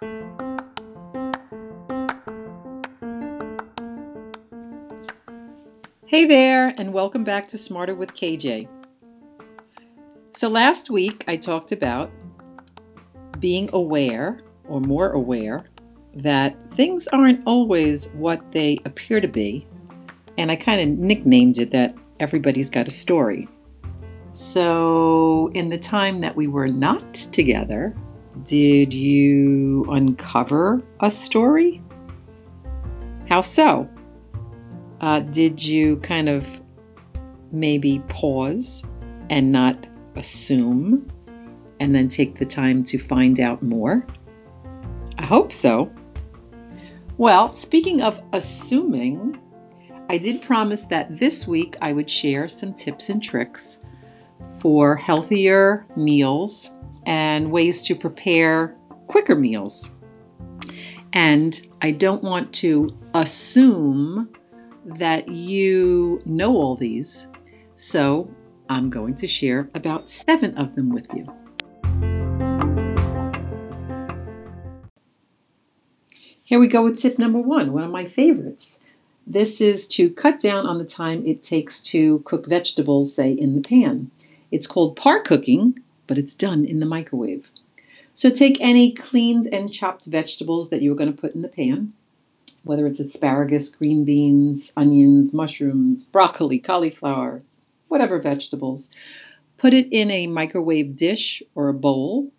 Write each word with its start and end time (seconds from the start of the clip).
Hey 0.00 0.06
there, 6.24 6.72
and 6.78 6.94
welcome 6.94 7.22
back 7.22 7.46
to 7.48 7.58
Smarter 7.58 7.94
with 7.94 8.14
KJ. 8.14 8.66
So, 10.30 10.48
last 10.48 10.88
week 10.88 11.24
I 11.28 11.36
talked 11.36 11.70
about 11.70 12.10
being 13.40 13.68
aware 13.74 14.40
or 14.70 14.80
more 14.80 15.10
aware 15.10 15.66
that 16.14 16.56
things 16.72 17.06
aren't 17.08 17.42
always 17.46 18.08
what 18.12 18.52
they 18.52 18.78
appear 18.86 19.20
to 19.20 19.28
be, 19.28 19.66
and 20.38 20.50
I 20.50 20.56
kind 20.56 20.80
of 20.80 20.98
nicknamed 20.98 21.58
it 21.58 21.72
that 21.72 21.94
everybody's 22.20 22.70
got 22.70 22.88
a 22.88 22.90
story. 22.90 23.46
So, 24.32 25.50
in 25.52 25.68
the 25.68 25.76
time 25.76 26.22
that 26.22 26.36
we 26.36 26.46
were 26.46 26.68
not 26.68 27.12
together, 27.12 27.94
did 28.44 28.92
you 28.94 29.84
uncover 29.90 30.82
a 31.00 31.10
story? 31.10 31.82
How 33.28 33.40
so? 33.40 33.88
Uh, 35.00 35.20
did 35.20 35.62
you 35.62 35.96
kind 35.98 36.28
of 36.28 36.60
maybe 37.52 38.00
pause 38.08 38.84
and 39.30 39.50
not 39.50 39.86
assume 40.16 41.10
and 41.80 41.94
then 41.94 42.08
take 42.08 42.36
the 42.36 42.44
time 42.44 42.82
to 42.84 42.98
find 42.98 43.40
out 43.40 43.62
more? 43.62 44.06
I 45.18 45.24
hope 45.24 45.52
so. 45.52 45.92
Well, 47.16 47.48
speaking 47.48 48.02
of 48.02 48.22
assuming, 48.32 49.38
I 50.08 50.18
did 50.18 50.42
promise 50.42 50.84
that 50.86 51.18
this 51.18 51.46
week 51.46 51.76
I 51.80 51.92
would 51.92 52.10
share 52.10 52.48
some 52.48 52.74
tips 52.74 53.10
and 53.10 53.22
tricks 53.22 53.80
for 54.58 54.96
healthier 54.96 55.86
meals 55.96 56.74
and 57.06 57.50
ways 57.50 57.82
to 57.82 57.94
prepare 57.94 58.76
quicker 59.06 59.34
meals. 59.34 59.90
And 61.12 61.60
I 61.82 61.90
don't 61.90 62.22
want 62.22 62.52
to 62.54 62.96
assume 63.14 64.30
that 64.84 65.28
you 65.28 66.22
know 66.24 66.56
all 66.56 66.76
these, 66.76 67.28
so 67.74 68.32
I'm 68.68 68.90
going 68.90 69.14
to 69.16 69.26
share 69.26 69.68
about 69.74 70.08
seven 70.08 70.56
of 70.56 70.76
them 70.76 70.90
with 70.90 71.08
you. 71.14 71.26
Here 76.42 76.58
we 76.58 76.66
go 76.66 76.82
with 76.82 76.98
tip 76.98 77.18
number 77.18 77.38
one, 77.38 77.72
one 77.72 77.84
of 77.84 77.90
my 77.90 78.04
favorites. 78.04 78.80
This 79.26 79.60
is 79.60 79.86
to 79.88 80.10
cut 80.10 80.40
down 80.40 80.66
on 80.66 80.78
the 80.78 80.84
time 80.84 81.24
it 81.24 81.42
takes 81.42 81.80
to 81.82 82.18
cook 82.20 82.48
vegetables, 82.48 83.14
say, 83.14 83.30
in 83.30 83.54
the 83.54 83.60
pan. 83.60 84.10
It's 84.50 84.66
called 84.66 84.96
par 84.96 85.20
cooking, 85.20 85.78
but 86.10 86.18
it's 86.18 86.34
done 86.34 86.64
in 86.64 86.80
the 86.80 86.86
microwave. 86.86 87.52
So 88.14 88.30
take 88.30 88.60
any 88.60 88.92
cleaned 88.92 89.46
and 89.52 89.72
chopped 89.72 90.06
vegetables 90.06 90.68
that 90.70 90.82
you're 90.82 90.96
going 90.96 91.14
to 91.14 91.16
put 91.16 91.36
in 91.36 91.42
the 91.42 91.48
pan, 91.48 91.92
whether 92.64 92.84
it's 92.84 92.98
asparagus, 92.98 93.68
green 93.68 94.04
beans, 94.04 94.72
onions, 94.76 95.32
mushrooms, 95.32 96.02
broccoli, 96.02 96.58
cauliflower, 96.58 97.42
whatever 97.86 98.20
vegetables. 98.20 98.90
Put 99.56 99.72
it 99.72 99.86
in 99.92 100.10
a 100.10 100.26
microwave 100.26 100.96
dish 100.96 101.44
or 101.54 101.68
a 101.68 101.72
bowl. 101.72 102.32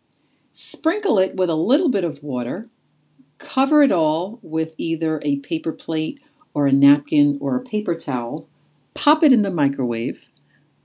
Sprinkle 0.51 1.17
it 1.17 1.37
with 1.37 1.49
a 1.49 1.55
little 1.55 1.89
bit 1.89 2.03
of 2.03 2.21
water. 2.21 2.67
Cover 3.37 3.83
it 3.83 3.93
all 3.93 4.37
with 4.41 4.75
either 4.77 5.21
a 5.23 5.37
paper 5.37 5.71
plate 5.71 6.19
or 6.53 6.67
a 6.67 6.73
napkin 6.73 7.37
or 7.39 7.55
a 7.55 7.63
paper 7.63 7.95
towel. 7.95 8.49
Pop 8.95 9.23
it 9.23 9.31
in 9.31 9.43
the 9.43 9.49
microwave. 9.49 10.29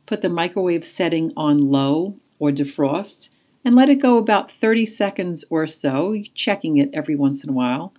Put 0.07 0.23
the 0.23 0.29
microwave 0.29 0.85
setting 0.85 1.33
on 1.37 1.59
low 1.59 2.21
or 2.39 2.51
defrost 2.51 3.31
and 3.65 3.75
let 3.75 3.89
it 3.89 3.97
go 3.97 4.17
about 4.17 4.51
30 4.51 4.87
seconds 4.87 5.45
or 5.51 5.67
so, 5.67 6.23
checking 6.35 6.77
it 6.77 6.91
every 6.93 7.17
once 7.17 7.43
in 7.43 7.51
a 7.51 7.53
while 7.53 7.93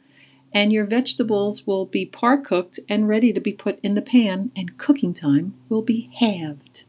and 0.53 0.71
your 0.71 0.85
vegetables 0.85 1.67
will 1.67 1.85
be 1.85 2.05
par 2.05 2.37
cooked 2.37 2.79
and 2.87 3.07
ready 3.07 3.33
to 3.33 3.39
be 3.39 3.53
put 3.53 3.79
in 3.83 3.93
the 3.93 4.01
pan, 4.01 4.51
and 4.55 4.77
cooking 4.77 5.13
time 5.13 5.53
will 5.69 5.81
be 5.81 6.09
halved. 6.15 6.85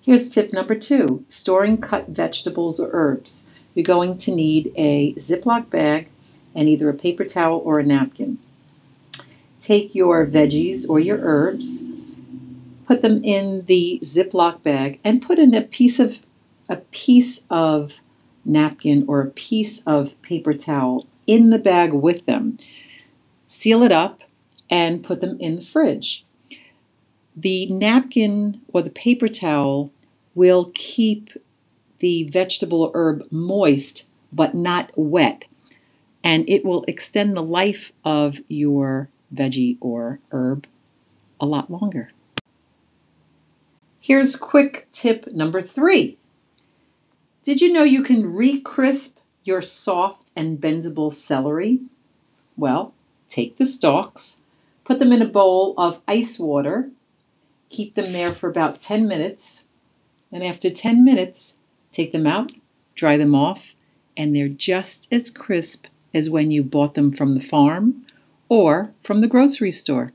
Here's 0.00 0.28
tip 0.28 0.52
number 0.52 0.74
two 0.74 1.24
storing 1.28 1.78
cut 1.78 2.08
vegetables 2.08 2.80
or 2.80 2.90
herbs. 2.92 3.46
You're 3.74 3.84
going 3.84 4.16
to 4.18 4.34
need 4.34 4.72
a 4.76 5.14
Ziploc 5.14 5.70
bag 5.70 6.08
and 6.54 6.68
either 6.68 6.90
a 6.90 6.94
paper 6.94 7.24
towel 7.24 7.62
or 7.64 7.78
a 7.78 7.84
napkin. 7.84 8.38
Take 9.60 9.94
your 9.94 10.26
veggies 10.26 10.86
or 10.88 10.98
your 10.98 11.20
herbs, 11.22 11.84
put 12.86 13.00
them 13.00 13.22
in 13.24 13.64
the 13.66 14.00
Ziploc 14.02 14.62
bag, 14.62 15.00
and 15.04 15.22
put 15.22 15.38
in 15.38 15.54
a 15.54 15.62
piece 15.62 15.98
of 15.98 16.22
a 16.68 16.76
piece 16.76 17.46
of 17.50 18.00
napkin 18.44 19.04
or 19.06 19.20
a 19.20 19.30
piece 19.30 19.82
of 19.82 20.20
paper 20.22 20.54
towel 20.54 21.06
in 21.26 21.50
the 21.50 21.58
bag 21.58 21.92
with 21.92 22.26
them. 22.26 22.56
Seal 23.46 23.82
it 23.82 23.92
up 23.92 24.22
and 24.70 25.04
put 25.04 25.20
them 25.20 25.38
in 25.38 25.56
the 25.56 25.64
fridge. 25.64 26.24
The 27.36 27.66
napkin 27.66 28.60
or 28.68 28.82
the 28.82 28.90
paper 28.90 29.28
towel 29.28 29.90
will 30.34 30.70
keep 30.74 31.30
the 31.98 32.24
vegetable 32.24 32.90
herb 32.94 33.26
moist 33.30 34.10
but 34.32 34.54
not 34.54 34.90
wet, 34.96 35.44
and 36.24 36.48
it 36.48 36.64
will 36.64 36.84
extend 36.88 37.36
the 37.36 37.42
life 37.42 37.92
of 38.04 38.40
your 38.48 39.08
veggie 39.32 39.76
or 39.80 40.18
herb 40.30 40.66
a 41.40 41.46
lot 41.46 41.70
longer. 41.70 42.10
Here's 44.04 44.34
quick 44.34 44.88
tip 44.90 45.28
number 45.28 45.62
three. 45.62 46.18
Did 47.44 47.60
you 47.60 47.72
know 47.72 47.84
you 47.84 48.02
can 48.02 48.34
re-crisp 48.34 49.20
your 49.44 49.62
soft 49.62 50.32
and 50.34 50.60
bendable 50.60 51.14
celery? 51.14 51.82
Well, 52.56 52.94
take 53.28 53.58
the 53.58 53.64
stalks, 53.64 54.42
put 54.82 54.98
them 54.98 55.12
in 55.12 55.22
a 55.22 55.28
bowl 55.28 55.72
of 55.78 56.02
ice 56.08 56.36
water, 56.36 56.90
keep 57.70 57.94
them 57.94 58.12
there 58.12 58.32
for 58.32 58.50
about 58.50 58.80
10 58.80 59.06
minutes, 59.06 59.66
and 60.32 60.42
after 60.42 60.68
10 60.68 61.04
minutes, 61.04 61.58
take 61.92 62.10
them 62.10 62.26
out, 62.26 62.50
dry 62.96 63.16
them 63.16 63.36
off, 63.36 63.76
and 64.16 64.34
they're 64.34 64.48
just 64.48 65.06
as 65.12 65.30
crisp 65.30 65.86
as 66.12 66.28
when 66.28 66.50
you 66.50 66.64
bought 66.64 66.94
them 66.94 67.12
from 67.12 67.34
the 67.34 67.40
farm 67.40 68.04
or 68.48 68.92
from 69.04 69.20
the 69.20 69.28
grocery 69.28 69.70
store. 69.70 70.10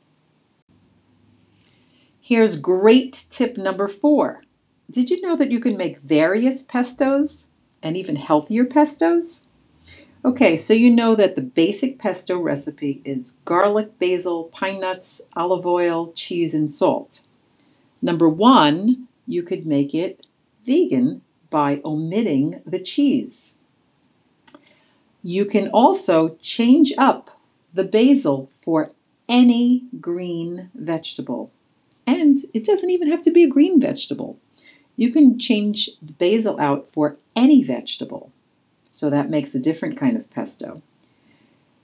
Here's 2.28 2.60
great 2.60 3.26
tip 3.30 3.56
number 3.56 3.88
four. 3.88 4.44
Did 4.92 5.10
you 5.10 5.22
know 5.22 5.38
that 5.38 5.52
you 5.52 5.62
can 5.62 5.78
make 5.78 6.00
various 6.00 6.66
pestos? 6.66 7.48
and 7.82 7.96
even 7.96 8.16
healthier 8.18 8.66
pestos. 8.66 9.44
Okay, 10.26 10.58
so 10.58 10.74
you 10.74 10.90
know 10.90 11.16
that 11.16 11.36
the 11.36 11.42
basic 11.42 11.98
pesto 11.98 12.38
recipe 12.38 13.02
is 13.06 13.38
garlic, 13.46 13.98
basil, 13.98 14.46
pine 14.46 14.82
nuts, 14.82 15.22
olive 15.36 15.66
oil, 15.66 16.12
cheese, 16.14 16.54
and 16.54 16.70
salt. 16.70 17.22
Number 18.02 18.28
one, 18.28 19.08
you 19.26 19.42
could 19.44 19.66
make 19.66 19.94
it 19.96 20.28
vegan 20.66 21.22
by 21.50 21.80
omitting 21.86 22.62
the 22.66 22.80
cheese. 22.80 23.56
You 25.24 25.46
can 25.46 25.70
also 25.70 26.38
change 26.42 26.94
up 26.98 27.40
the 27.74 27.84
basil 27.84 28.50
for 28.62 28.92
any 29.30 29.86
green 30.02 30.72
vegetable. 30.74 31.52
And 32.08 32.40
it 32.54 32.64
doesn't 32.64 32.90
even 32.90 33.10
have 33.12 33.22
to 33.24 33.32
be 33.32 33.44
a 33.44 33.50
green 33.50 33.80
vegetable. 33.80 34.40
You 34.96 35.12
can 35.12 35.38
change 35.38 35.92
the 36.02 36.14
basil 36.14 36.60
out 36.60 36.90
for 36.92 37.18
any 37.36 37.62
vegetable, 37.62 38.32
so 38.90 39.10
that 39.10 39.30
makes 39.30 39.54
a 39.54 39.60
different 39.60 40.00
kind 40.00 40.18
of 40.18 40.30
pesto. 40.32 40.82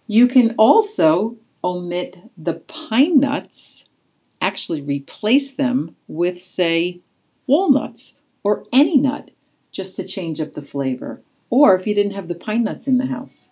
You 0.07 0.27
can 0.27 0.55
also 0.57 1.35
omit 1.63 2.31
the 2.37 2.55
pine 2.55 3.19
nuts, 3.19 3.89
actually 4.41 4.81
replace 4.81 5.53
them 5.53 5.95
with, 6.07 6.41
say, 6.41 7.01
walnuts 7.45 8.19
or 8.43 8.65
any 8.73 8.97
nut 8.97 9.31
just 9.71 9.95
to 9.97 10.07
change 10.07 10.39
up 10.39 10.53
the 10.53 10.61
flavor, 10.61 11.21
or 11.49 11.75
if 11.75 11.85
you 11.85 11.93
didn't 11.93 12.13
have 12.13 12.27
the 12.27 12.35
pine 12.35 12.63
nuts 12.63 12.87
in 12.87 12.97
the 12.97 13.07
house. 13.07 13.51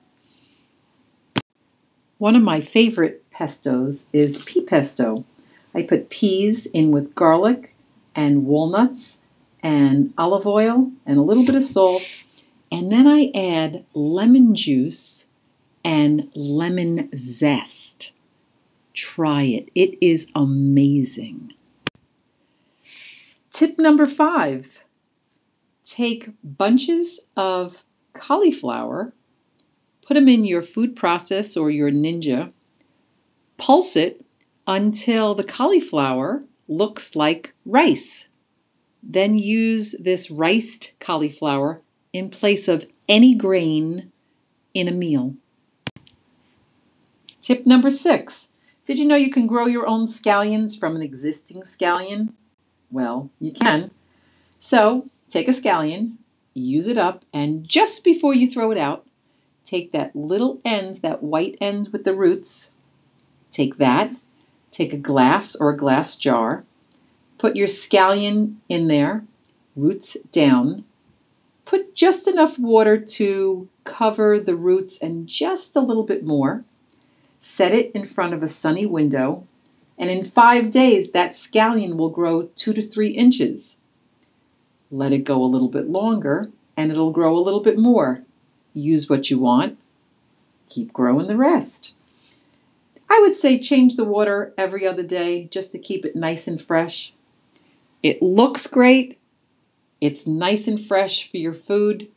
One 2.17 2.35
of 2.35 2.43
my 2.43 2.61
favorite 2.61 3.29
pestos 3.31 4.09
is 4.13 4.45
pea 4.45 4.61
pesto. 4.61 5.25
I 5.73 5.83
put 5.83 6.09
peas 6.09 6.65
in 6.65 6.91
with 6.91 7.15
garlic 7.15 7.75
and 8.15 8.45
walnuts 8.45 9.21
and 9.63 10.13
olive 10.17 10.45
oil 10.45 10.91
and 11.05 11.17
a 11.17 11.21
little 11.21 11.45
bit 11.45 11.55
of 11.55 11.63
salt. 11.63 12.25
And 12.71 12.91
then 12.91 13.07
I 13.07 13.31
add 13.35 13.85
lemon 13.93 14.55
juice 14.55 15.27
and 15.83 16.29
lemon 16.35 17.09
zest. 17.15 18.15
Try 18.93 19.43
it, 19.43 19.69
it 19.75 19.97
is 20.01 20.29
amazing. 20.35 21.53
Tip 23.51 23.77
number 23.77 24.05
five 24.05 24.83
take 25.83 26.29
bunches 26.41 27.27
of 27.35 27.83
cauliflower, 28.13 29.13
put 30.05 30.13
them 30.13 30.29
in 30.29 30.45
your 30.45 30.61
food 30.61 30.95
process 30.95 31.57
or 31.57 31.69
your 31.69 31.91
ninja, 31.91 32.51
pulse 33.57 33.97
it 33.97 34.20
until 34.67 35.35
the 35.35 35.43
cauliflower 35.43 36.43
looks 36.67 37.15
like 37.15 37.53
rice. 37.65 38.29
Then 39.03 39.37
use 39.37 39.95
this 39.99 40.29
riced 40.29 40.95
cauliflower 40.99 41.81
in 42.13 42.29
place 42.29 42.67
of 42.67 42.85
any 43.09 43.33
grain 43.35 44.11
in 44.73 44.87
a 44.87 44.91
meal. 44.91 45.35
Tip 47.41 47.65
number 47.65 47.89
six. 47.89 48.49
Did 48.85 48.99
you 48.99 49.05
know 49.05 49.15
you 49.15 49.31
can 49.31 49.47
grow 49.47 49.65
your 49.65 49.87
own 49.87 50.05
scallions 50.05 50.79
from 50.79 50.95
an 50.95 51.01
existing 51.01 51.63
scallion? 51.63 52.33
Well, 52.91 53.29
you 53.39 53.51
can. 53.51 53.91
So 54.59 55.09
take 55.29 55.47
a 55.47 55.51
scallion, 55.51 56.17
use 56.53 56.87
it 56.87 56.97
up, 56.97 57.25
and 57.33 57.67
just 57.67 58.03
before 58.03 58.33
you 58.33 58.49
throw 58.49 58.71
it 58.71 58.77
out, 58.77 59.05
take 59.63 59.91
that 59.91 60.15
little 60.15 60.59
end, 60.65 60.95
that 60.95 61.23
white 61.23 61.57
end 61.61 61.89
with 61.91 62.03
the 62.03 62.15
roots, 62.15 62.73
take 63.51 63.77
that, 63.77 64.15
take 64.71 64.93
a 64.93 64.97
glass 64.97 65.55
or 65.55 65.69
a 65.69 65.77
glass 65.77 66.15
jar, 66.15 66.63
put 67.37 67.55
your 67.55 67.67
scallion 67.67 68.55
in 68.69 68.87
there, 68.87 69.23
roots 69.75 70.17
down, 70.31 70.85
put 71.65 71.95
just 71.95 72.27
enough 72.27 72.57
water 72.57 72.97
to 72.97 73.67
cover 73.83 74.39
the 74.39 74.55
roots 74.55 75.01
and 75.01 75.27
just 75.27 75.75
a 75.75 75.81
little 75.81 76.03
bit 76.03 76.25
more. 76.25 76.63
Set 77.39 77.73
it 77.73 77.91
in 77.93 78.05
front 78.05 78.33
of 78.33 78.43
a 78.43 78.47
sunny 78.47 78.85
window, 78.85 79.47
and 79.97 80.09
in 80.09 80.23
five 80.23 80.71
days, 80.71 81.11
that 81.11 81.31
scallion 81.31 81.95
will 81.95 82.09
grow 82.09 82.43
two 82.55 82.73
to 82.73 82.81
three 82.81 83.09
inches. 83.09 83.79
Let 84.91 85.11
it 85.11 85.23
go 85.23 85.41
a 85.41 85.45
little 85.45 85.69
bit 85.69 85.89
longer, 85.89 86.51
and 86.77 86.91
it'll 86.91 87.11
grow 87.11 87.35
a 87.35 87.39
little 87.39 87.61
bit 87.61 87.77
more. 87.77 88.21
Use 88.73 89.09
what 89.09 89.29
you 89.29 89.39
want, 89.39 89.77
keep 90.69 90.93
growing 90.93 91.27
the 91.27 91.35
rest. 91.35 91.93
I 93.11 93.19
would 93.19 93.35
say 93.35 93.59
change 93.59 93.97
the 93.97 94.05
water 94.05 94.53
every 94.57 94.87
other 94.87 95.03
day 95.03 95.49
just 95.51 95.73
to 95.73 95.79
keep 95.79 96.05
it 96.05 96.15
nice 96.15 96.47
and 96.47 96.61
fresh. 96.61 97.13
It 98.01 98.21
looks 98.21 98.67
great, 98.67 99.19
it's 99.99 100.25
nice 100.25 100.65
and 100.65 100.79
fresh 100.79 101.29
for 101.29 101.35
your 101.35 101.53
food, 101.53 102.07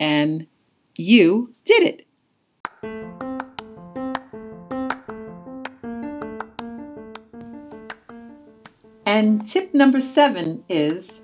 and 0.00 0.48
you 0.96 1.54
did 1.64 1.84
it. 1.84 2.06
And 9.06 9.46
tip 9.46 9.72
number 9.72 10.00
seven 10.00 10.64
is 10.68 11.22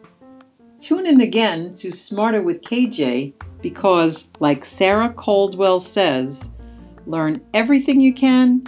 tune 0.78 1.06
in 1.06 1.20
again 1.20 1.74
to 1.74 1.90
Smarter 1.90 2.40
with 2.40 2.62
KJ 2.62 3.32
because, 3.62 4.30
like 4.38 4.64
Sarah 4.64 5.12
Caldwell 5.12 5.80
says, 5.80 6.50
learn 7.04 7.44
everything 7.52 8.00
you 8.00 8.14
can, 8.14 8.62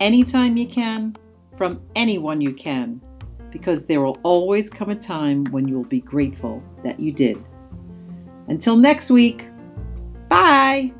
anytime 0.00 0.56
you 0.56 0.68
can, 0.68 1.16
from 1.56 1.80
anyone 1.96 2.40
you 2.40 2.52
can, 2.52 3.00
because 3.50 3.86
there 3.86 4.00
will 4.00 4.18
always 4.22 4.70
come 4.70 4.90
a 4.90 4.96
time 4.96 5.44
when 5.46 5.66
you 5.66 5.76
will 5.76 5.84
be 5.84 6.00
grateful 6.00 6.62
that 6.84 7.00
you 7.00 7.12
did. 7.12 7.42
Until 8.48 8.76
next 8.76 9.10
week, 9.10 9.48
bye! 10.28 10.92